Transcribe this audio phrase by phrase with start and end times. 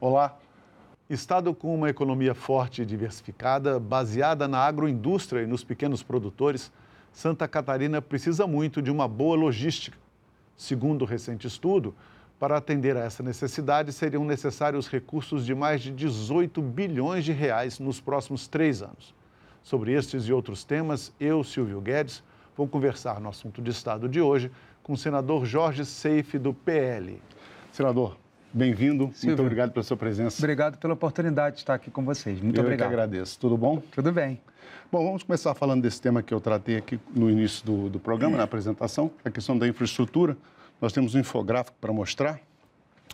[0.00, 0.38] Olá.
[1.08, 6.72] Estado com uma economia forte e diversificada, baseada na agroindústria e nos pequenos produtores,
[7.12, 9.96] Santa Catarina precisa muito de uma boa logística.
[10.56, 11.94] Segundo o recente estudo,
[12.38, 17.78] para atender a essa necessidade, seriam necessários recursos de mais de 18 bilhões de reais
[17.78, 19.14] nos próximos três anos.
[19.62, 22.22] Sobre estes e outros temas, eu, Silvio Guedes,
[22.56, 24.50] vou conversar no assunto de Estado de hoje
[24.86, 27.20] com o senador Jorge Seife, do PL.
[27.72, 28.16] Senador,
[28.54, 29.10] bem-vindo.
[29.24, 30.38] Muito obrigado pela sua presença.
[30.38, 32.40] Obrigado pela oportunidade de estar aqui com vocês.
[32.40, 32.86] Muito eu obrigado.
[32.86, 33.36] Eu que agradeço.
[33.36, 33.82] Tudo bom?
[33.90, 34.40] Tudo bem.
[34.92, 38.36] Bom, vamos começar falando desse tema que eu tratei aqui no início do, do programa,
[38.36, 40.36] na apresentação, a questão da infraestrutura.
[40.80, 42.38] Nós temos um infográfico para mostrar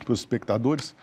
[0.05, 0.95] para os espectadores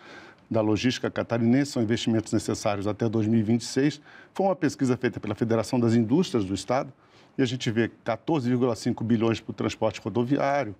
[0.48, 4.00] da logística catarinense, são investimentos necessários até 2026.
[4.32, 6.92] Foi uma pesquisa feita pela Federação das Indústrias do Estado
[7.36, 10.74] e a gente vê 14,5 bilhões para o transporte rodoviário,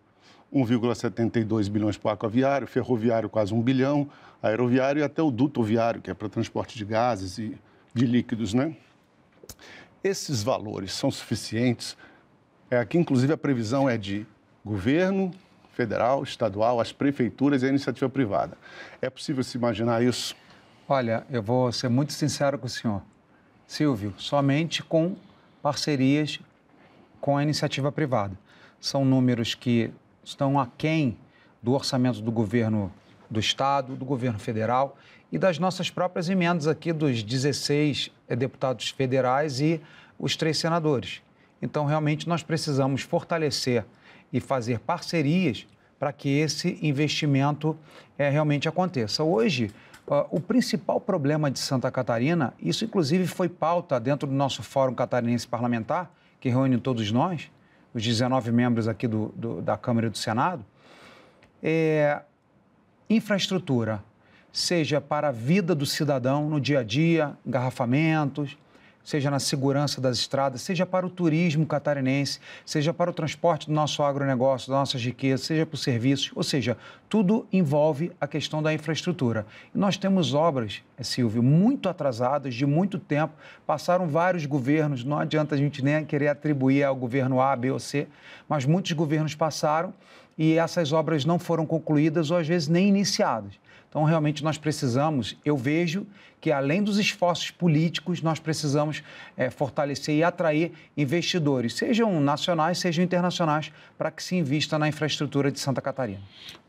[0.53, 4.09] 1,72 bilhões para o aquaviário, ferroviário quase 1 bilhão,
[4.43, 7.57] aeroviário e até o duto viário, que é para transporte de gases e
[7.95, 8.75] de líquidos, né?
[10.03, 11.97] Esses valores são suficientes?
[12.71, 14.27] É, aqui, inclusive, a previsão é de
[14.65, 15.31] governo
[15.73, 18.57] federal, estadual, as prefeituras e a iniciativa privada.
[19.01, 20.35] É possível se imaginar isso?
[20.89, 23.03] Olha, eu vou ser muito sincero com o senhor.
[23.67, 25.15] Silvio, somente com
[25.63, 26.41] parcerias
[27.21, 28.39] com a iniciativa privada.
[28.81, 29.91] São números que
[30.25, 31.17] estão aquém
[31.63, 32.93] do orçamento do governo
[33.29, 34.97] do Estado, do governo federal
[35.31, 39.81] e das nossas próprias emendas aqui dos 16 eh, deputados federais e
[40.19, 41.23] os três senadores.
[41.63, 43.85] Então, realmente, nós precisamos fortalecer
[44.33, 45.67] e fazer parcerias
[45.99, 47.77] para que esse investimento
[48.19, 49.23] é, realmente aconteça.
[49.23, 49.71] Hoje,
[50.31, 55.47] o principal problema de Santa Catarina, isso inclusive foi pauta dentro do nosso Fórum Catarinense
[55.47, 57.49] Parlamentar, que reúne todos nós,
[57.95, 60.65] os 19 membros aqui do, do, da Câmara e do Senado,
[61.63, 62.23] é
[63.09, 64.03] infraestrutura,
[64.53, 68.59] seja para a vida do cidadão no dia a dia, engarrafamentos,
[69.03, 73.73] seja na segurança das estradas, seja para o turismo catarinense, seja para o transporte do
[73.73, 76.77] nosso agronegócio, das nossas riquezas, seja para os serviços, ou seja,
[77.09, 79.47] tudo envolve a questão da infraestrutura.
[79.75, 83.35] E nós temos obras, eh, Silvio, muito atrasadas, de muito tempo,
[83.67, 87.79] passaram vários governos, não adianta a gente nem querer atribuir ao governo A, B ou
[87.79, 88.07] C,
[88.49, 89.93] mas muitos governos passaram
[90.39, 93.59] e essas obras não foram concluídas ou às vezes nem iniciadas.
[93.91, 96.07] Então, realmente, nós precisamos, eu vejo
[96.41, 99.03] que além dos esforços políticos, nós precisamos
[99.37, 105.51] é, fortalecer e atrair investidores, sejam nacionais, sejam internacionais, para que se invista na infraestrutura
[105.51, 106.21] de Santa Catarina.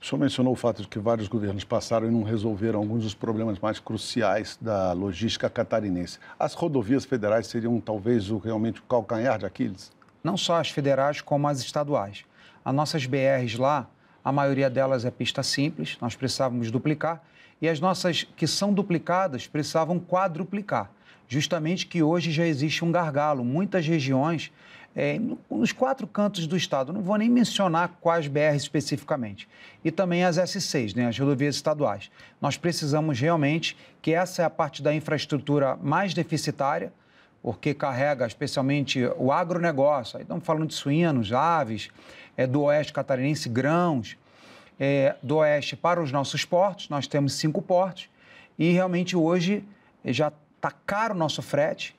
[0.01, 3.13] O senhor mencionou o fato de que vários governos passaram e não resolveram alguns dos
[3.13, 6.17] problemas mais cruciais da logística catarinense.
[6.39, 9.91] As rodovias federais seriam talvez o, realmente o calcanhar de Aquiles?
[10.23, 12.25] Não só as federais, como as estaduais.
[12.65, 13.87] As nossas BRs lá,
[14.23, 17.23] a maioria delas é pista simples, nós precisávamos duplicar,
[17.61, 20.91] e as nossas que são duplicadas precisavam quadruplicar.
[21.27, 23.45] Justamente que hoje já existe um gargalo.
[23.45, 24.51] Muitas regiões,
[24.95, 25.17] é,
[25.49, 29.47] nos quatro cantos do estado, não vou nem mencionar quais BRs especificamente,
[29.85, 32.11] e também as S6, né, as rodovias estaduais.
[32.41, 36.91] Nós precisamos realmente que essa é a parte da infraestrutura mais deficitária,
[37.41, 40.17] porque carrega especialmente o agronegócio.
[40.17, 41.89] Aí estamos falando de suínos, aves,
[42.35, 44.17] é, do oeste catarinense, grãos,
[44.79, 48.09] é, do oeste para os nossos portos, nós temos cinco portos,
[48.57, 49.63] e realmente hoje
[50.05, 51.95] já está caro o nosso frete,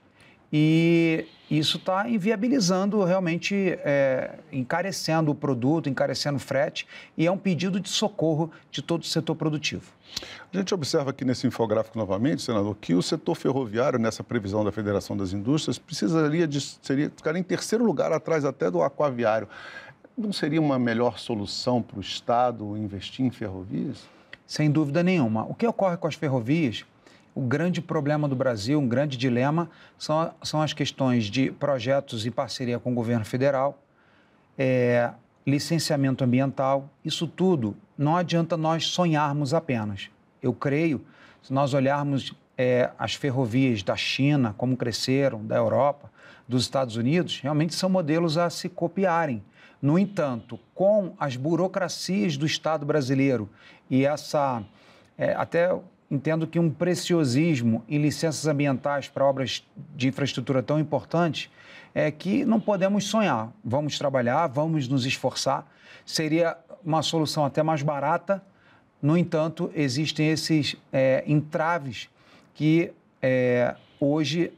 [0.53, 3.55] e isso está inviabilizando realmente,
[3.85, 9.03] é, encarecendo o produto, encarecendo o frete, e é um pedido de socorro de todo
[9.03, 9.91] o setor produtivo.
[10.53, 14.71] A gente observa aqui nesse infográfico novamente, senador, que o setor ferroviário, nessa previsão da
[14.71, 19.49] Federação das Indústrias, precisaria de seria, ficar em terceiro lugar, atrás até do aquaviário.
[20.17, 24.07] Não seria uma melhor solução para o Estado investir em ferrovias?
[24.47, 25.45] Sem dúvida nenhuma.
[25.45, 26.85] O que ocorre com as ferrovias,
[27.35, 32.31] o grande problema do Brasil, um grande dilema, são, são as questões de projetos e
[32.31, 33.79] parceria com o governo federal,
[34.59, 35.11] é,
[35.47, 36.91] licenciamento ambiental.
[37.03, 40.11] Isso tudo não adianta nós sonharmos apenas.
[40.43, 41.01] Eu creio,
[41.43, 46.11] se nós olharmos é, as ferrovias da China, como cresceram, da Europa,
[46.47, 49.43] dos Estados Unidos, realmente são modelos a se copiarem.
[49.83, 53.51] No entanto, com as burocracias do Estado brasileiro
[53.91, 54.63] e essa,
[55.19, 55.77] é, até
[56.09, 61.51] entendo que um preciosismo em licenças ambientais para obras de infraestrutura tão importantes,
[61.93, 63.53] é que não podemos sonhar.
[63.65, 65.67] Vamos trabalhar, vamos nos esforçar.
[66.07, 68.41] Seria uma solução até mais barata.
[69.01, 72.09] No entanto, existem esses é, entraves
[72.55, 74.53] que é, hoje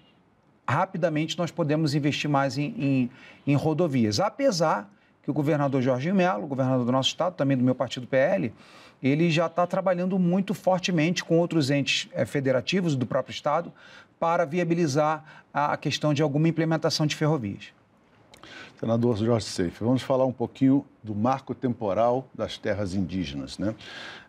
[0.69, 3.11] rapidamente nós podemos investir mais em, em,
[3.47, 4.21] em rodovias.
[4.21, 4.91] Apesar
[5.25, 8.53] que o governador Jorginho Melo, governador do nosso estado, também do meu partido PL,
[9.03, 13.73] ele já está trabalhando muito fortemente com outros entes é, federativos do próprio estado
[14.21, 17.73] para viabilizar a questão de alguma implementação de ferrovias.
[18.79, 23.59] Senador Jorge Seife, vamos falar um pouquinho do marco temporal das terras indígenas.
[23.59, 23.75] Né?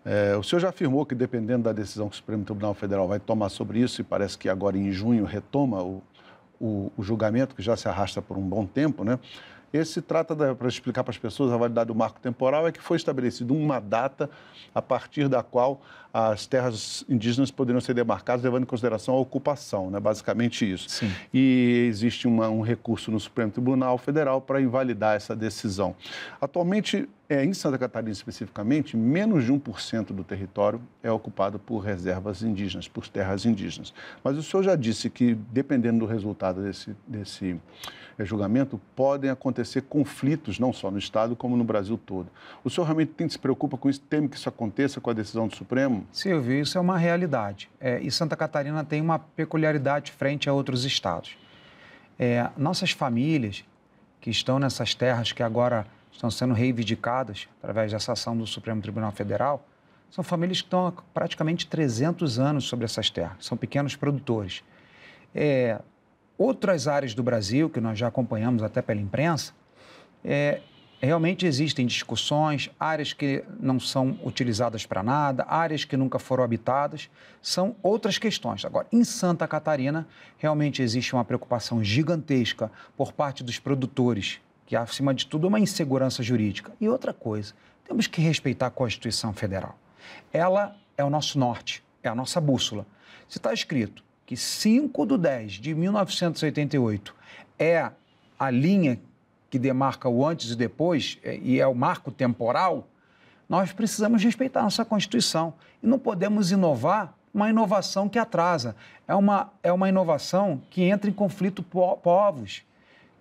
[0.05, 3.19] É, o senhor já afirmou que, dependendo da decisão que o Supremo Tribunal Federal vai
[3.19, 6.01] tomar sobre isso, e parece que agora em junho retoma o,
[6.59, 9.19] o, o julgamento, que já se arrasta por um bom tempo, né?
[9.75, 12.95] Esse trata, para explicar para as pessoas, a validade do marco temporal é que foi
[12.95, 14.29] estabelecido uma data
[14.73, 15.81] a partir da qual
[16.13, 19.99] as terras indígenas poderiam ser demarcadas, levando em consideração a ocupação, né?
[19.99, 20.87] basicamente isso.
[20.87, 21.11] Sim.
[21.33, 25.93] E existe uma, um recurso no Supremo Tribunal Federal para invalidar essa decisão.
[26.39, 32.43] Atualmente, é, em Santa Catarina especificamente, menos de 1% do território é ocupado por reservas
[32.43, 33.93] indígenas, por terras indígenas.
[34.23, 37.59] Mas o senhor já disse que, dependendo do resultado desse, desse
[38.17, 42.29] é, julgamento, podem acontecer conflitos, não só no Estado, como no Brasil todo.
[42.63, 45.47] O senhor realmente tem, se preocupa com isso, teme que isso aconteça com a decisão
[45.47, 46.05] do Supremo?
[46.11, 47.69] Silvio, isso é uma realidade.
[47.79, 51.35] É, e Santa Catarina tem uma peculiaridade frente a outros estados.
[52.17, 53.65] É, nossas famílias
[54.21, 55.85] que estão nessas terras que agora
[56.15, 59.65] estão sendo reivindicadas através dessa ação do Supremo Tribunal Federal,
[60.09, 64.63] são famílias que estão há praticamente 300 anos sobre essas terras, são pequenos produtores.
[65.33, 65.81] É,
[66.37, 69.53] outras áreas do Brasil, que nós já acompanhamos até pela imprensa,
[70.23, 70.61] é,
[71.01, 77.09] realmente existem discussões, áreas que não são utilizadas para nada, áreas que nunca foram habitadas,
[77.41, 78.63] são outras questões.
[78.63, 80.07] Agora, em Santa Catarina,
[80.37, 85.59] realmente existe uma preocupação gigantesca por parte dos produtores, que acima de tudo é uma
[85.59, 86.71] insegurança jurídica.
[86.79, 87.53] E outra coisa,
[87.85, 89.77] temos que respeitar a Constituição Federal.
[90.33, 92.85] Ela é o nosso norte, é a nossa bússola.
[93.27, 97.15] Se está escrito que 5 de 10 de 1988
[97.59, 97.91] é
[98.37, 98.99] a linha
[99.49, 102.87] que demarca o antes e depois, é, e é o marco temporal,
[103.47, 105.53] nós precisamos respeitar a nossa Constituição.
[105.81, 108.75] E não podemos inovar uma inovação que atrasa.
[109.07, 112.63] É uma, é uma inovação que entra em conflito po povos,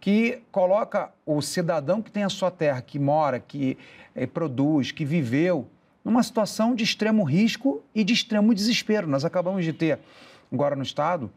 [0.05, 3.79] que coloca o cidadão que tem a sua terra, que mora, que
[4.15, 5.67] é, produz, que viveu,
[6.05, 9.07] numa situação de extremo risco e de extremo desespero.
[9.07, 9.99] Nós acabamos de ter
[10.53, 11.33] agora no Estado,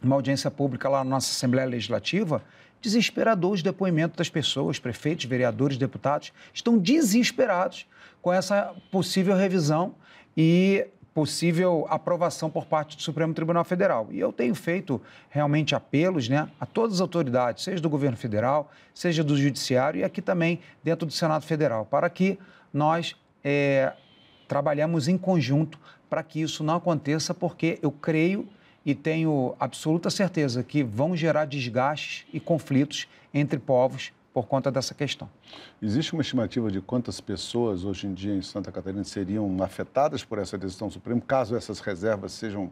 [0.00, 2.44] uma audiência pública lá na nossa Assembleia Legislativa,
[2.80, 7.88] desesperador os depoimentos das pessoas, prefeitos, vereadores, deputados, estão desesperados
[8.22, 9.96] com essa possível revisão
[10.36, 10.86] e
[11.16, 14.06] possível aprovação por parte do Supremo Tribunal Federal.
[14.10, 18.70] E eu tenho feito realmente apelos né, a todas as autoridades, seja do governo federal,
[18.92, 22.38] seja do judiciário e aqui também dentro do Senado Federal, para que
[22.70, 23.94] nós é,
[24.46, 25.78] trabalhemos em conjunto
[26.10, 28.46] para que isso não aconteça, porque eu creio
[28.84, 34.92] e tenho absoluta certeza que vão gerar desgastes e conflitos entre povos por conta dessa
[34.92, 35.30] questão.
[35.80, 40.38] Existe uma estimativa de quantas pessoas hoje em dia em Santa Catarina seriam afetadas por
[40.38, 42.70] essa decisão suprema, caso essas reservas sejam,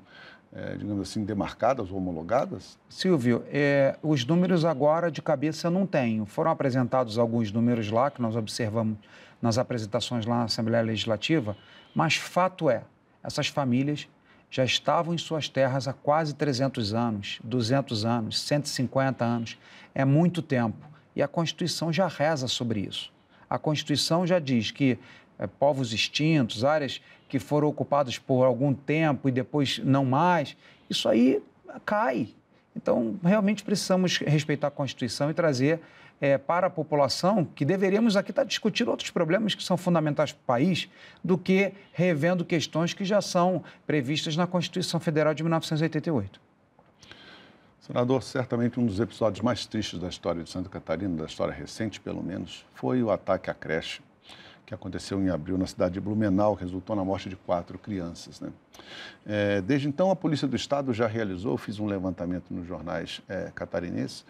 [0.53, 2.79] é, digamos assim, demarcadas ou homologadas?
[2.87, 6.27] Silvio, é, os números agora de cabeça eu não tenho.
[6.27, 8.99] Foram apresentados alguns números lá que nós observamos
[9.41, 11.57] nas apresentações lá na Assembleia Legislativa,
[11.95, 12.83] mas fato é,
[13.23, 14.07] essas famílias
[14.51, 19.59] já estavam em suas terras há quase 300 anos, 200 anos, 150 anos.
[19.95, 20.93] É muito tempo.
[21.15, 23.13] E a Constituição já reza sobre isso.
[23.49, 24.99] A Constituição já diz que
[25.39, 30.57] é, povos extintos, áreas que foram ocupadas por algum tempo e depois não mais,
[30.89, 31.43] isso aí
[31.85, 32.29] cai.
[32.77, 35.81] Então, realmente precisamos respeitar a Constituição e trazer
[36.21, 40.43] é, para a população que deveríamos aqui estar discutindo outros problemas que são fundamentais para
[40.43, 40.89] o país
[41.23, 46.44] do que revendo questões que já são previstas na Constituição Federal de 1988.
[47.87, 52.01] Senador, certamente um dos episódios mais tristes da história de Santa Catarina, da história recente
[52.01, 54.01] pelo menos, foi o ataque à creche
[54.65, 58.41] que aconteceu em abril na cidade de Blumenau, resultou na morte de quatro crianças.
[58.41, 58.51] Né?
[59.27, 63.53] É, desde então, a Polícia do Estado já realizou, fiz um levantamento nos jornais é,
[63.55, 64.25] catarinenses,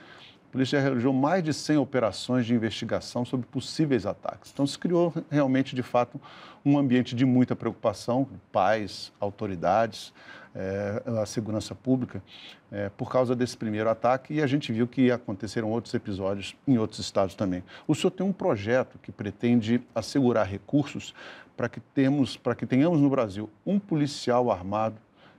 [0.55, 4.53] polícia realizou mais de 100 operações de investigação sobre possíveis ataques.
[4.55, 6.21] Então, se criou realmente, de fato,
[6.65, 10.15] um ambiente de muita preocupação, pais, autoridades,
[10.55, 12.23] é, a segurança pública,
[12.71, 16.79] é, por causa desse primeiro ataque, e a gente viu que aconteceram outros episódios em
[16.79, 17.65] outros estados também.
[17.89, 21.17] O senhor tem um projeto que pretende assegurar recursos
[21.57, 24.99] para que, temos, para que tenhamos no Brasil um policial armado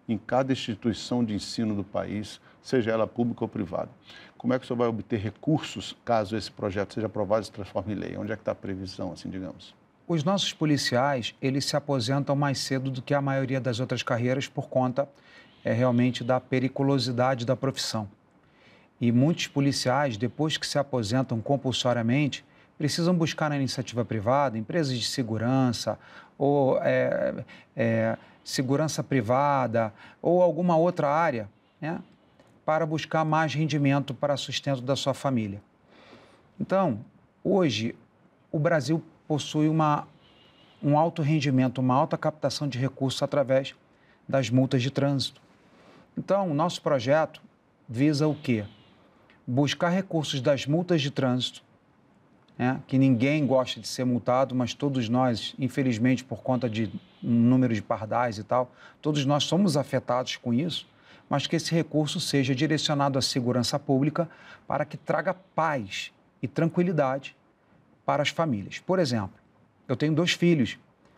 [0.10, 3.90] em cada instituição de ensino do país, seja ela pública ou privada.
[4.38, 7.52] Como é que o senhor vai obter recursos caso esse projeto seja aprovado e se
[7.52, 8.18] transforme em lei?
[8.18, 9.74] Onde é que está a previsão, assim, digamos?
[10.08, 14.48] Os nossos policiais, eles se aposentam mais cedo do que a maioria das outras carreiras
[14.48, 15.10] por conta
[15.64, 18.08] é, realmente da periculosidade da profissão.
[19.02, 22.46] E muitos policiais, depois que se aposentam compulsoriamente,
[22.78, 25.98] precisam buscar na iniciativa privada, empresas de segurança
[26.38, 27.44] ou é,
[27.76, 31.50] é, segurança privada ou alguma outra área,
[31.82, 32.00] né,
[32.66, 35.62] para buscar mais rendimento para sustento da sua família.
[36.60, 37.00] Então,
[37.44, 37.96] hoje,
[38.52, 40.08] o Brasil possui uma,
[40.82, 43.76] um alto rendimento, uma alta captação de recursos através
[44.28, 45.40] das multas de trânsito.
[46.18, 47.42] Então, o nosso projeto
[47.88, 48.66] visa o quê?
[49.46, 51.62] Buscar recursos das multas de trânsito,
[52.58, 52.82] né?
[52.88, 56.92] que ninguém gosta de ser multado, mas todos nós, infelizmente, por conta de
[57.24, 60.88] um número de pardais e tal, todos nós somos afetados com isso
[61.30, 64.30] mas que esse recurso seja direcionado à segurança pública
[64.68, 67.36] para que traga paz e tranquilidade
[68.06, 68.80] para as famílias.
[68.80, 69.36] Por exemplo,
[69.88, 70.78] eu tenho dois filhos.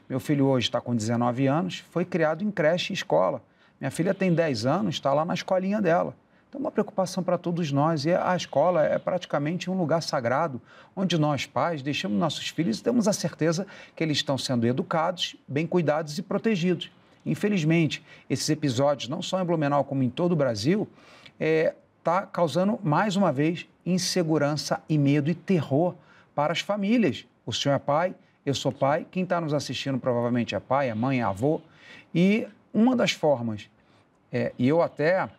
[0.09, 3.41] Meu filho hoje está com 19 anos, foi criado em creche e escola.
[3.79, 6.15] Minha filha tem 10 anos, está lá na escolinha dela.
[6.49, 8.05] Então, uma preocupação para todos nós.
[8.05, 10.61] E a escola é praticamente um lugar sagrado,
[10.95, 15.35] onde nós, pais, deixamos nossos filhos e temos a certeza que eles estão sendo educados,
[15.47, 16.89] bem cuidados e protegidos.
[17.27, 20.87] Infelizmente, esses episódios, não só em Blumenau, como em todo o Brasil,
[21.33, 25.95] está é, tá causando, mais uma vez, insegurança e medo e terror
[26.33, 27.25] para as famílias.
[27.45, 28.15] O senhor é pai,
[28.45, 31.61] eu sou pai, quem está nos assistindo provavelmente é pai, é mãe, é avô.
[32.15, 33.69] E uma das formas,
[34.31, 35.29] é, e eu até,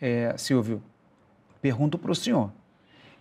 [0.00, 0.82] é, Silvio,
[1.60, 2.52] pergunto para o senhor: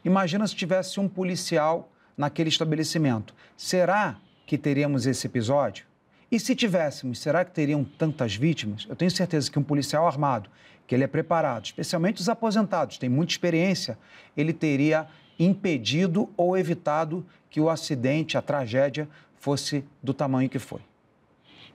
[0.05, 5.90] imagina se tivesse um policial naquele estabelecimento, será que teríamos esse episódio?
[6.31, 8.85] E se tivéssemos, será que teriam tantas vítimas?
[8.87, 10.49] Eu tenho certeza que um policial armado,
[10.87, 13.97] que ele é preparado, especialmente os aposentados, tem muita experiência,
[14.35, 15.07] ele teria
[15.37, 20.79] impedido ou evitado que o acidente, a tragédia, fosse do tamanho que foi.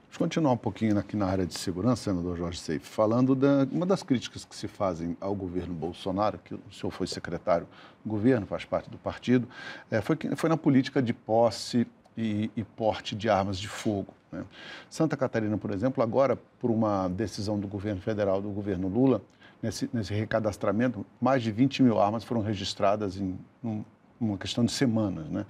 [0.04, 3.84] Vamos continuar um pouquinho aqui na área de segurança, senador Jorge Seif, falando de uma
[3.84, 7.66] das críticas que se fazem ao governo Bolsonaro, que o senhor foi secretário
[8.02, 9.46] do governo, faz parte do partido,
[9.90, 11.86] é, foi, foi na política de posse
[12.16, 14.14] e, e porte de armas de fogo.
[14.32, 14.44] Né?
[14.88, 19.22] Santa Catarina, por exemplo, agora, por uma decisão do governo federal, do governo Lula,
[19.62, 23.84] nesse, nesse recadastramento, mais de 20 mil armas foram registradas em um,
[24.20, 25.28] uma questão de semanas.
[25.28, 25.44] Né?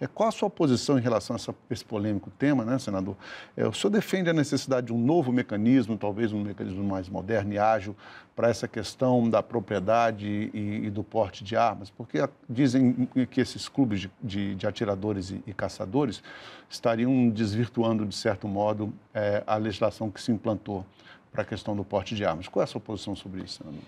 [0.00, 3.16] É, qual a sua posição em relação a essa, esse polêmico tema, né, senador?
[3.56, 7.52] É, o senhor defende a necessidade de um novo mecanismo, talvez um mecanismo mais moderno
[7.52, 7.96] e ágil,
[8.34, 11.90] para essa questão da propriedade e, e, do porte de armas?
[11.90, 16.22] Porque dizem que esses clubes de, de, de atiradores e, e, caçadores
[16.68, 20.86] estariam desvirtuando, de certo modo, é, a legislação que se implantou
[21.30, 22.48] para a questão do porte de armas.
[22.48, 23.82] Qual é a sua posição sobre isso, senador?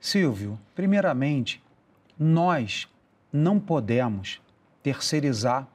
[0.00, 1.62] Silvio, primeiramente,
[2.18, 2.86] nós
[3.38, 4.40] não podemos
[4.82, 5.66] terceirizar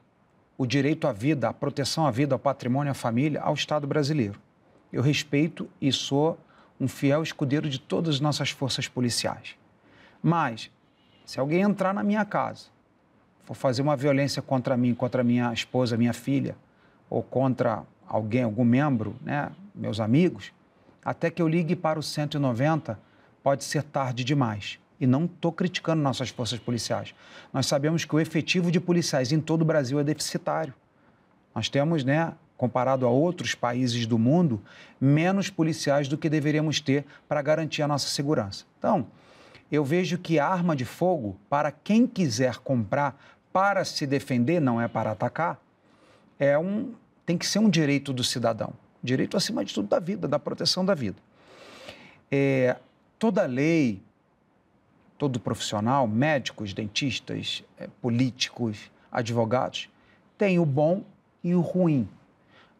[0.56, 4.38] o direito à vida, a proteção à vida, ao patrimônio, à família, ao Estado brasileiro.
[4.92, 6.38] Eu respeito e sou
[6.80, 9.56] um fiel escudeiro de todas as nossas forças policiais.
[10.22, 10.70] Mas,
[11.24, 12.66] se alguém entrar na minha casa,
[13.44, 16.56] for fazer uma violência contra mim, contra minha esposa, minha filha,
[17.10, 20.52] ou contra alguém, algum membro, né, meus amigos,
[21.04, 22.98] até que eu ligue para o 190,
[23.42, 24.78] pode ser tarde demais.
[25.00, 27.14] E não estou criticando nossas forças policiais.
[27.52, 30.72] Nós sabemos que o efetivo de policiais em todo o Brasil é deficitário.
[31.54, 34.62] Nós temos, né, comparado a outros países do mundo,
[35.00, 38.64] menos policiais do que deveríamos ter para garantir a nossa segurança.
[38.78, 39.06] Então,
[39.70, 43.18] eu vejo que arma de fogo, para quem quiser comprar
[43.52, 45.60] para se defender, não é para atacar,
[46.38, 46.92] é um,
[47.24, 48.72] tem que ser um direito do cidadão.
[49.02, 51.18] Direito, acima de tudo, da vida, da proteção da vida.
[52.30, 52.76] É,
[53.18, 54.02] toda lei,
[55.18, 59.88] todo profissional, médicos, dentistas, é, políticos, advogados,
[60.36, 61.04] tem o bom
[61.42, 62.08] e o ruim.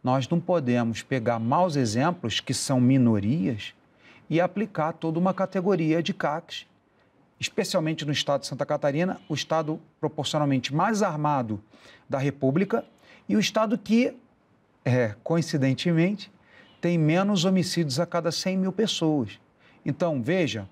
[0.03, 3.75] Nós não podemos pegar maus exemplos, que são minorias,
[4.29, 6.67] e aplicar toda uma categoria de CACs,
[7.39, 11.63] especialmente no estado de Santa Catarina, o estado proporcionalmente mais armado
[12.09, 12.85] da República
[13.29, 14.17] e o estado que,
[14.85, 16.33] é, coincidentemente,
[16.81, 19.39] tem menos homicídios a cada 100 mil pessoas.
[19.85, 20.69] Então, veja,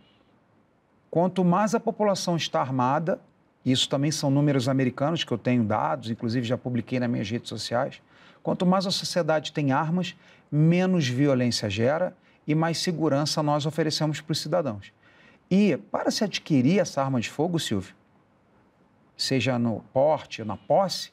[1.13, 3.21] Quanto mais a população está armada,
[3.67, 7.51] isso também são números americanos que eu tenho dados, inclusive já publiquei nas minhas redes
[7.51, 8.01] sociais.
[8.43, 10.17] Quanto mais a sociedade tem armas,
[10.51, 12.17] menos violência gera
[12.47, 14.91] e mais segurança nós oferecemos para os cidadãos.
[15.51, 17.95] E para se adquirir essa arma de fogo, Silvio,
[19.15, 21.13] seja no porte ou na posse,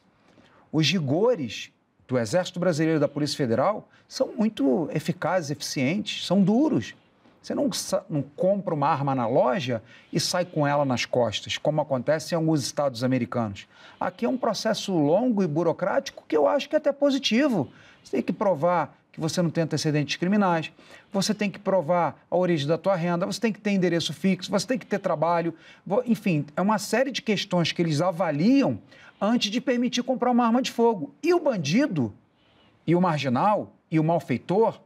[0.72, 1.70] os rigores
[2.08, 6.94] do Exército Brasileiro e da Polícia Federal são muito eficazes, eficientes, são duros.
[7.42, 7.70] Você não,
[8.08, 9.82] não, compra uma arma na loja
[10.12, 13.66] e sai com ela nas costas, como acontece em alguns estados americanos.
[13.98, 17.70] Aqui é um processo longo e burocrático que eu acho que é até positivo.
[18.04, 20.70] Você tem que provar que você não tem antecedentes criminais,
[21.12, 24.50] você tem que provar a origem da tua renda, você tem que ter endereço fixo,
[24.50, 25.54] você tem que ter trabalho,
[26.06, 28.78] enfim, é uma série de questões que eles avaliam
[29.20, 31.12] antes de permitir comprar uma arma de fogo.
[31.22, 32.12] E o bandido,
[32.86, 34.80] e o marginal, e o malfeitor,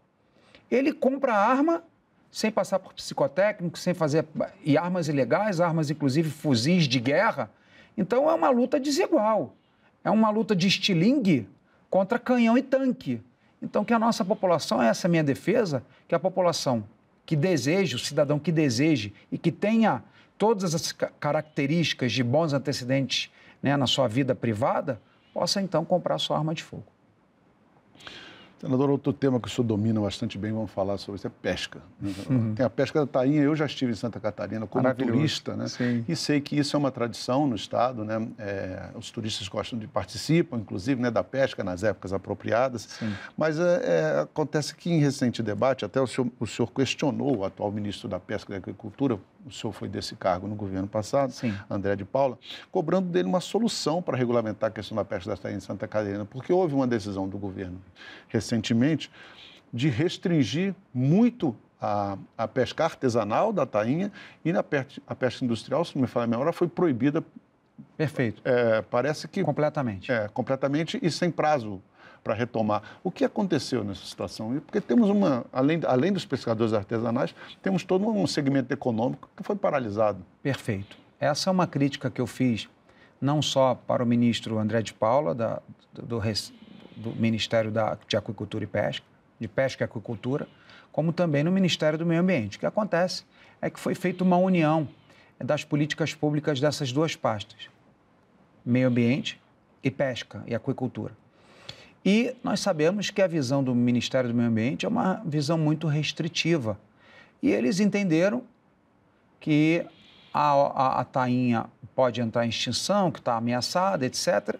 [0.70, 1.82] ele compra a arma
[2.34, 4.26] sem passar por psicotécnico, sem fazer.
[4.64, 7.48] e armas ilegais, armas inclusive fuzis de guerra.
[7.96, 9.54] Então é uma luta desigual.
[10.02, 11.48] É uma luta de estilingue
[11.88, 13.22] contra canhão e tanque.
[13.62, 16.84] Então, que a nossa população, essa é a minha defesa, que a população
[17.24, 20.02] que deseje, o cidadão que deseje e que tenha
[20.36, 23.30] todas as características de bons antecedentes
[23.62, 25.00] né, na sua vida privada,
[25.32, 26.84] possa então comprar sua arma de fogo.
[28.60, 31.82] Senador, outro tema que o senhor domina bastante bem, vamos falar sobre isso, é pesca.
[32.00, 32.54] Uhum.
[32.54, 35.68] Tem a pesca da tainha, eu já estive em Santa Catarina como turista, né?
[35.68, 36.04] Sim.
[36.08, 38.26] E sei que isso é uma tradição no estado, né?
[38.38, 42.82] É, os turistas gostam de participar, inclusive, né, da pesca nas épocas apropriadas.
[42.82, 43.12] Sim.
[43.36, 47.44] Mas é, é, acontece que em recente debate, até o senhor, o senhor questionou o
[47.44, 51.32] atual ministro da Pesca e da Agricultura, o senhor foi desse cargo no governo passado,
[51.32, 51.54] Sim.
[51.68, 52.38] André de Paula,
[52.72, 56.24] cobrando dele uma solução para regulamentar a questão da pesca da tainha em Santa Catarina,
[56.24, 57.78] porque houve uma decisão do governo
[58.44, 59.10] recentemente
[59.72, 64.12] de restringir muito a, a pesca artesanal da tainha
[64.44, 67.24] e na pesca, a pesca industrial, se não me falar a memória, foi proibida.
[67.96, 68.40] Perfeito.
[68.44, 69.42] É, parece que.
[69.42, 70.12] Completamente.
[70.12, 71.82] É, completamente e sem prazo
[72.22, 72.82] para retomar.
[73.02, 74.58] O que aconteceu nessa situação?
[74.60, 79.56] Porque temos uma, além, além dos pescadores artesanais, temos todo um segmento econômico que foi
[79.56, 80.24] paralisado.
[80.42, 80.96] Perfeito.
[81.20, 82.68] Essa é uma crítica que eu fiz
[83.20, 85.60] não só para o ministro André de Paula, da,
[85.92, 86.18] do,
[86.96, 89.06] do Ministério da, de Aquicultura e Pesca,
[89.38, 90.48] de Pesca e Aquicultura,
[90.92, 92.56] como também no Ministério do Meio Ambiente.
[92.56, 93.24] O que acontece
[93.60, 94.88] é que foi feita uma união
[95.38, 97.68] das políticas públicas dessas duas pastas,
[98.64, 99.40] meio ambiente
[99.82, 101.12] e pesca e aquicultura.
[102.04, 105.86] E nós sabemos que a visão do Ministério do Meio Ambiente é uma visão muito
[105.86, 106.78] restritiva.
[107.42, 108.42] E eles entenderam
[109.40, 109.84] que
[110.32, 114.56] a, a, a tainha pode entrar em extinção, que está ameaçada, etc.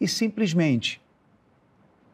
[0.00, 1.00] E simplesmente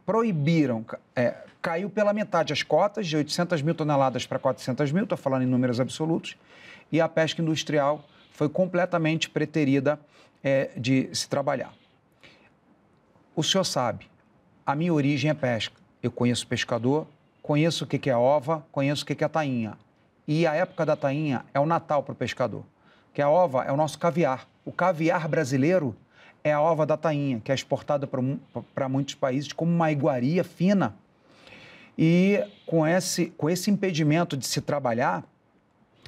[0.07, 5.19] proibiram, é, caiu pela metade as cotas, de 800 mil toneladas para 400 mil, estou
[5.19, 6.37] falando em números absolutos,
[6.93, 9.99] e a pesca industrial foi completamente preterida
[10.45, 11.75] é, de se trabalhar.
[13.35, 14.09] O senhor sabe,
[14.65, 15.77] a minha origem é pesca.
[16.03, 17.07] Eu conheço pescador,
[17.43, 19.77] conheço o que é ova, conheço o que é tainha.
[20.27, 22.65] E a época da tainha é o Natal para o pescador.
[23.13, 24.47] Que a ova é o nosso caviar.
[24.65, 25.97] O caviar brasileiro
[26.43, 28.09] é a ova da tainha, que é exportada
[28.75, 30.95] para muitos países como uma iguaria fina.
[31.99, 35.25] E com esse, com esse impedimento de se trabalhar,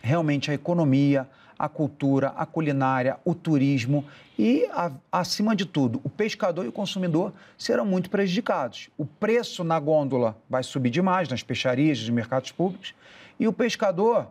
[0.03, 4.05] realmente a economia, a cultura, a culinária, o turismo
[4.39, 8.89] e, a, acima de tudo, o pescador e o consumidor serão muito prejudicados.
[8.97, 12.95] O preço na gôndola vai subir demais nas peixarias, nos mercados públicos,
[13.41, 14.29] e o pescador,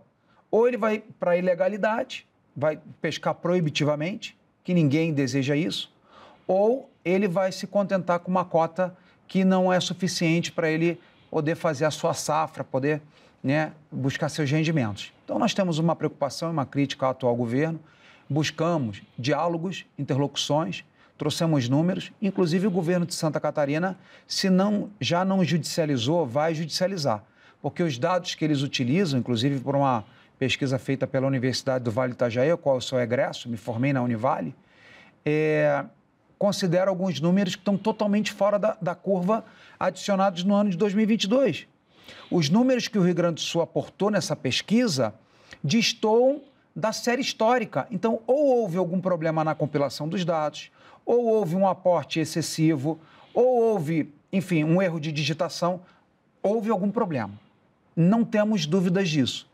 [0.50, 5.90] ou ele vai para a ilegalidade, vai pescar proibitivamente, que ninguém deseja isso,
[6.46, 8.94] ou ele vai se contentar com uma cota
[9.26, 11.00] que não é suficiente para ele
[11.32, 13.02] poder fazer a sua safra, poder
[13.42, 15.14] né, buscar seus rendimentos.
[15.24, 17.80] Então, nós temos uma preocupação e uma crítica ao atual governo,
[18.30, 20.84] buscamos diálogos, interlocuções,
[21.18, 27.24] trouxemos números, inclusive o governo de Santa Catarina, se não já não judicializou, vai judicializar,
[27.62, 30.04] porque os dados que eles utilizam, inclusive por uma
[30.38, 34.02] pesquisa feita pela Universidade do Vale Itajaí, a qual eu sou egresso, me formei na
[34.02, 34.56] Univale,
[35.26, 35.84] é,
[36.38, 39.44] considera alguns números que estão totalmente fora da, da curva
[39.80, 41.68] adicionados no ano de 2022.
[42.30, 45.14] Os números que o Rio Grande do Sul aportou nessa pesquisa
[45.64, 46.42] destoam
[46.76, 47.88] da série histórica.
[47.90, 50.72] Então, ou houve algum problema na compilação dos dados,
[51.06, 53.00] ou houve um aporte excessivo,
[53.34, 55.82] ou houve, enfim, um erro de digitação,
[56.44, 57.34] houve algum problema.
[57.96, 59.48] Não temos dúvidas disso.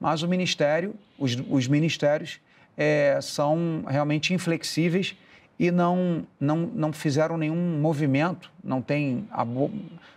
[0.00, 2.40] Mas o Ministério, os, os ministérios,
[2.76, 5.16] é, são realmente inflexíveis
[5.58, 9.70] e não, não, não fizeram nenhum movimento, não, tem bo...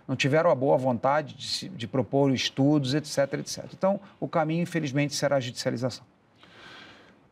[0.07, 3.65] não tiveram a boa vontade de, de propor estudos, etc, etc.
[3.73, 6.05] Então, o caminho, infelizmente, será a judicialização.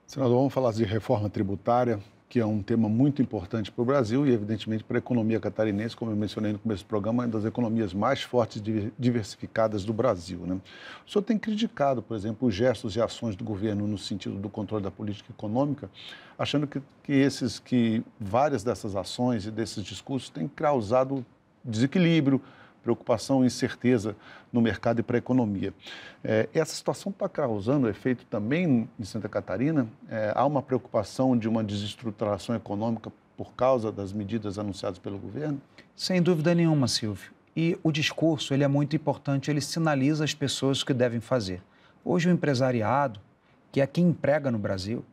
[0.08, 4.26] Senador, vamos falar de reforma tributária, que é um tema muito importante para o Brasil
[4.26, 7.32] e, evidentemente, para a economia catarinense, como eu mencionei no começo do programa, é uma
[7.34, 10.38] das economias mais fortes e diversificadas do Brasil.
[10.46, 10.60] Né?
[11.08, 14.48] O senhor tem criticado, por exemplo, os gestos e ações do governo no sentido do
[14.48, 15.90] controle da política econômica,
[16.38, 21.26] achando que, que, esses, que várias dessas ações e desses discursos têm causado
[21.66, 22.40] desequilíbrio,
[22.84, 24.16] preocupação e incerteza
[24.52, 25.74] no mercado e para a economia.
[26.24, 29.88] É, essa situação está causando efeito também em Santa Catarina?
[30.10, 35.62] É, há uma preocupação de uma desestruturação econômica por causa das medidas anunciadas pelo governo?
[35.96, 37.32] Sem dúvida nenhuma, Silvio.
[37.56, 41.62] E o discurso ele é muito importante, ele sinaliza as pessoas o que devem fazer.
[42.04, 43.20] Hoje o empresariado,
[43.72, 45.04] que é quem emprega no Brasil,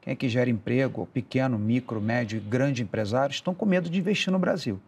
[0.00, 3.98] quem é que gera emprego, pequeno, micro, médio e grande empresário, estão com medo de
[3.98, 4.80] investir no Brasil.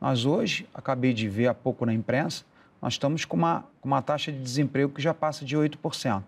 [0.00, 2.44] Nós hoje, acabei de ver há pouco na imprensa,
[2.80, 6.22] nós estamos com uma, com uma taxa de desemprego que já passa de 8%.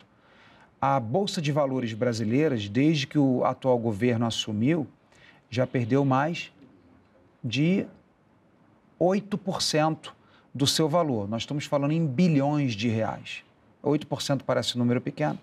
[0.81, 4.87] A Bolsa de Valores brasileiras, desde que o atual governo assumiu,
[5.51, 6.53] já perdeu mais
[7.43, 7.87] de
[9.01, 10.11] 8%
[10.55, 11.29] do seu valor.
[11.29, 13.43] Nós estamos falando em bilhões de reais.
[13.85, 15.39] 8% parece um número pequeno,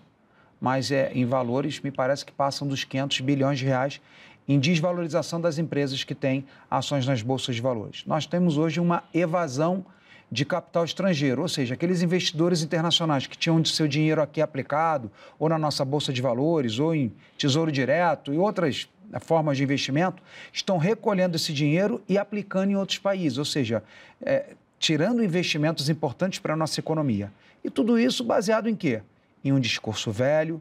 [0.60, 4.00] mas é, em valores me parece que passam dos 500 bilhões de reais
[4.48, 8.04] em desvalorização das empresas que têm ações nas bolsas de valores.
[8.06, 9.84] Nós temos hoje uma evasão
[10.30, 15.48] de capital estrangeiro, ou seja, aqueles investidores internacionais que tinham seu dinheiro aqui aplicado, ou
[15.48, 20.22] na nossa bolsa de valores, ou em tesouro direto e outras né, formas de investimento,
[20.52, 23.84] estão recolhendo esse dinheiro e aplicando em outros países, ou seja,
[24.20, 27.32] é, tirando investimentos importantes para a nossa economia.
[27.62, 29.02] E tudo isso baseado em quê?
[29.44, 30.60] Em um discurso velho,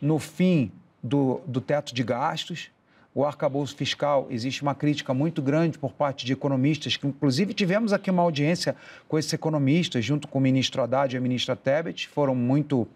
[0.00, 2.70] no fim do, do teto de gastos,
[3.14, 7.92] o arcabouço fiscal, existe uma crítica muito grande por parte de economistas, que inclusive tivemos
[7.92, 8.74] aqui uma audiência
[9.06, 12.88] com esses economistas, junto com o ministro Haddad e a ministra Tebet, foram muito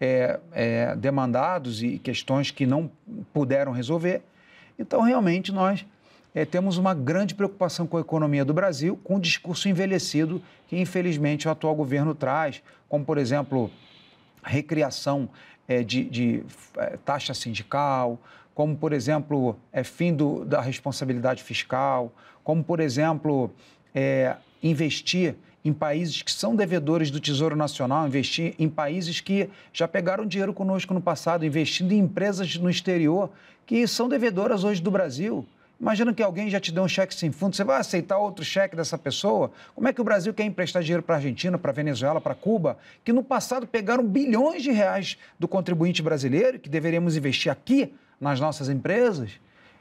[0.00, 2.90] é, é, demandados e questões que não
[3.34, 4.22] puderam resolver.
[4.78, 5.84] Então, realmente, nós
[6.34, 10.80] é, temos uma grande preocupação com a economia do Brasil, com o discurso envelhecido que,
[10.80, 13.70] infelizmente, o atual governo traz, como, por exemplo,
[14.42, 15.28] recriação
[15.68, 16.42] é, de, de
[16.78, 18.18] é, taxa sindical,
[18.60, 22.12] como, por exemplo, é, fim do, da responsabilidade fiscal,
[22.44, 23.50] como, por exemplo,
[23.94, 29.88] é, investir em países que são devedores do Tesouro Nacional, investir em países que já
[29.88, 33.30] pegaram dinheiro conosco no passado, investindo em empresas no exterior
[33.64, 35.46] que são devedoras hoje do Brasil.
[35.80, 38.76] Imagina que alguém já te deu um cheque sem fundo, você vai aceitar outro cheque
[38.76, 39.50] dessa pessoa?
[39.74, 42.34] Como é que o Brasil quer emprestar dinheiro para a Argentina, para a Venezuela, para
[42.34, 47.94] Cuba, que no passado pegaram bilhões de reais do contribuinte brasileiro, que deveríamos investir aqui
[48.20, 49.30] nas nossas empresas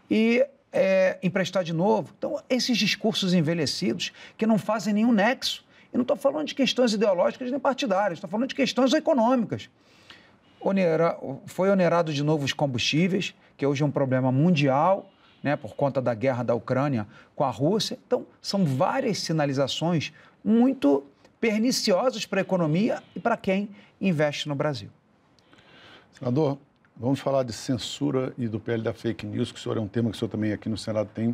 [0.09, 2.13] e é, emprestar de novo.
[2.17, 5.67] Então, esses discursos envelhecidos que não fazem nenhum nexo.
[5.91, 9.69] E não estou falando de questões ideológicas nem partidárias, estou falando de questões econômicas.
[10.61, 15.09] Onera, foi onerado de novo os combustíveis, que hoje é um problema mundial,
[15.41, 17.97] né, por conta da guerra da Ucrânia com a Rússia.
[18.05, 21.03] Então, são várias sinalizações muito
[21.39, 24.89] perniciosas para a economia e para quem investe no Brasil.
[26.11, 26.57] Senador,
[26.99, 29.87] Vamos falar de censura e do PL da fake news, que o senhor é um
[29.87, 31.33] tema que o senhor também aqui no Senado tem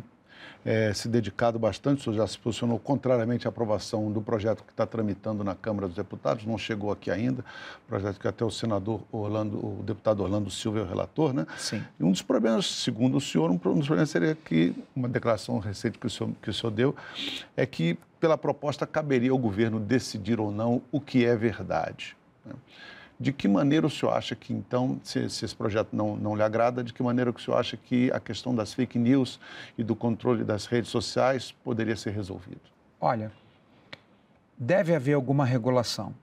[0.64, 1.98] é, se dedicado bastante.
[1.98, 5.88] O senhor já se posicionou contrariamente à aprovação do projeto que está tramitando na Câmara
[5.88, 7.44] dos Deputados, não chegou aqui ainda,
[7.88, 11.44] projeto que até o senador Orlando, o deputado Orlando Silva é o relator, né?
[11.58, 11.82] Sim.
[11.98, 15.98] E um dos problemas, segundo o senhor, um dos problemas seria que, uma declaração recente
[15.98, 16.94] que o senhor, que o senhor deu,
[17.56, 22.16] é que pela proposta caberia ao governo decidir ou não o que é verdade.
[22.44, 22.54] Né?
[23.18, 26.42] De que maneira o senhor acha que, então, se, se, esse projeto não, não lhe
[26.42, 29.40] agrada, de que maneira o senhor acha que a questão das fake news
[29.78, 32.60] e do controle das redes sociais poderia ser resolvido?
[33.00, 33.32] Olha,
[34.58, 36.14] deve haver alguma regulação.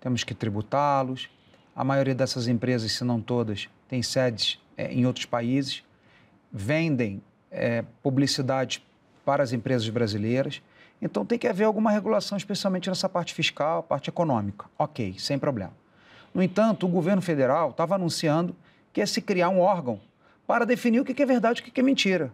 [0.00, 1.28] Temos que tributá-los.
[1.74, 5.82] A maioria dessas empresas, se não todas, tem sedes é, em outros países,
[6.52, 8.84] vendem é, publicidade
[9.24, 10.62] para as empresas brasileiras.
[11.00, 14.66] Então tem que haver alguma regulação, especialmente nessa parte fiscal, parte econômica.
[14.78, 15.81] Ok, sem problema.
[16.34, 18.56] No entanto, o governo federal estava anunciando
[18.92, 20.00] que ia se criar um órgão
[20.46, 22.32] para definir o que é verdade e o que é mentira.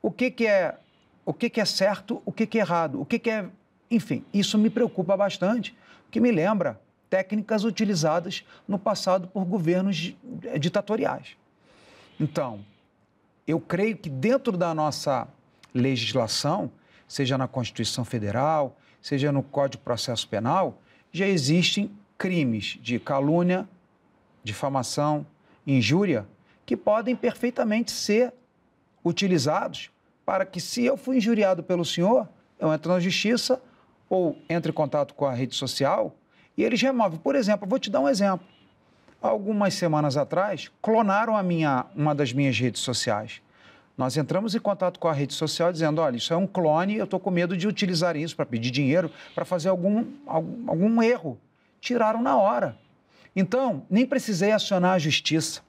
[0.00, 0.76] O que é,
[1.24, 3.46] o que é certo, o que é errado, o que é.
[3.90, 5.76] Enfim, isso me preocupa bastante,
[6.10, 10.14] que me lembra técnicas utilizadas no passado por governos
[10.58, 11.36] ditatoriais.
[12.20, 12.60] Então,
[13.46, 15.26] eu creio que dentro da nossa
[15.74, 16.70] legislação,
[17.06, 23.66] seja na Constituição Federal, seja no Código de Processo Penal, já existem crimes de calúnia,
[24.42, 25.24] difamação,
[25.64, 26.26] injúria,
[26.66, 28.34] que podem perfeitamente ser
[29.04, 29.90] utilizados
[30.26, 32.28] para que, se eu fui injuriado pelo senhor,
[32.58, 33.62] eu entro na justiça
[34.10, 36.14] ou entre em contato com a rede social
[36.56, 37.18] e eles removem.
[37.18, 38.46] Por exemplo, vou te dar um exemplo.
[39.22, 43.40] Algumas semanas atrás, clonaram a minha, uma das minhas redes sociais.
[43.96, 47.04] Nós entramos em contato com a rede social dizendo: olha, isso é um clone, eu
[47.04, 51.38] estou com medo de utilizar isso para pedir dinheiro, para fazer algum, algum, algum erro
[51.80, 52.76] tiraram na hora.
[53.34, 55.60] Então, nem precisei acionar a justiça.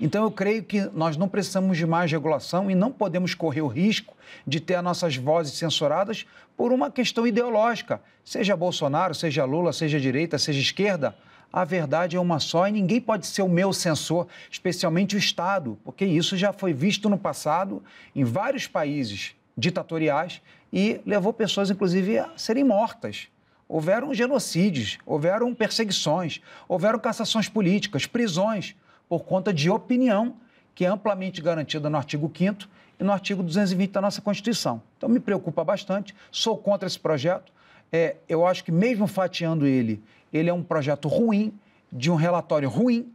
[0.00, 3.68] Então, eu creio que nós não precisamos de mais regulação e não podemos correr o
[3.68, 8.00] risco de ter as nossas vozes censuradas por uma questão ideológica.
[8.24, 11.14] Seja Bolsonaro, seja Lula, seja direita, seja esquerda,
[11.52, 15.78] a verdade é uma só e ninguém pode ser o meu censor, especialmente o Estado,
[15.84, 17.82] porque isso já foi visto no passado
[18.14, 20.40] em vários países ditatoriais
[20.72, 23.28] e levou pessoas, inclusive, a serem mortas.
[23.70, 28.74] Houveram genocídios, houveram perseguições, houveram cassações políticas, prisões,
[29.08, 30.34] por conta de opinião
[30.74, 34.82] que é amplamente garantida no artigo 5 e no artigo 220 da nossa Constituição.
[34.96, 37.52] Então, me preocupa bastante, sou contra esse projeto.
[37.92, 40.02] É, eu acho que, mesmo fatiando ele,
[40.32, 41.56] ele é um projeto ruim,
[41.92, 43.12] de um relatório ruim,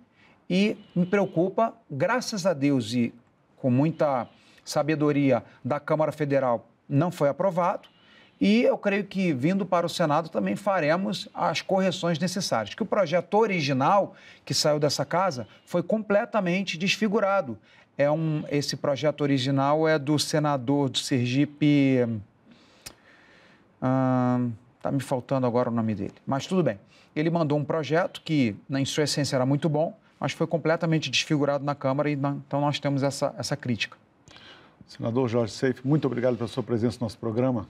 [0.50, 3.13] e me preocupa, graças a Deus e
[3.58, 4.26] com muita
[4.63, 7.89] sabedoria da Câmara Federal, não foi aprovado.
[8.39, 12.76] E eu creio que, vindo para o Senado, também faremos as correções necessárias.
[12.76, 17.58] Que o projeto original que saiu dessa casa foi completamente desfigurado.
[17.98, 22.00] É um, esse projeto original é do senador do Sergipe.
[24.78, 26.78] Está me faltando agora o nome dele, mas tudo bem.
[27.15, 31.63] Ele mandou um projeto que, em sua essência, era muito bom, mas foi completamente desfigurado
[31.63, 33.98] na Câmara, e então nós temos essa, essa crítica.
[34.86, 37.67] Senador Jorge Seif, muito obrigado pela sua presença no nosso programa.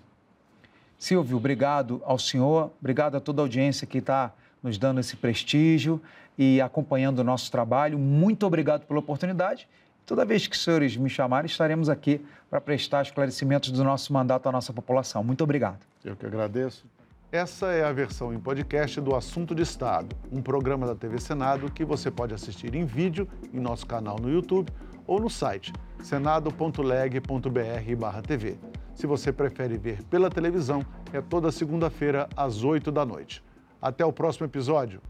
[1.05, 6.01] Silvio, obrigado ao senhor, obrigado a toda a audiência que está nos dando esse prestígio
[6.35, 7.99] e acompanhando o nosso trabalho.
[7.99, 9.67] Muito obrigado pela oportunidade.
[10.03, 14.49] Toda vez que os senhores me chamarem, estaremos aqui para prestar esclarecimentos do nosso mandato
[14.49, 15.23] à nossa população.
[15.23, 15.77] Muito obrigado.
[16.03, 16.87] Eu que agradeço.
[17.31, 21.71] Essa é a versão em podcast do Assunto de Estado, um programa da TV Senado
[21.71, 24.73] que você pode assistir em vídeo em nosso canal no YouTube
[25.05, 28.57] ou no site senado.leg.br/tv.
[28.93, 33.43] Se você prefere ver pela televisão, é toda segunda-feira às 8 da noite.
[33.81, 35.01] Até o próximo episódio.